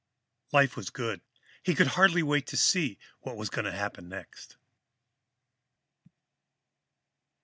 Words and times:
Life 0.51 0.75
was 0.75 0.89
good. 0.89 1.21
He 1.61 1.75
could 1.75 1.85
hardly 1.89 2.23
wait 2.23 2.47
to 2.47 2.57
see 2.57 2.97
what 3.19 3.37
was 3.37 3.51
going 3.51 3.65
to 3.65 3.71
happen 3.71 4.09
next. 4.09 4.57